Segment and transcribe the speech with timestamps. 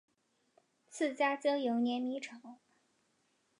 [0.89, 2.57] 自家经营碾米厂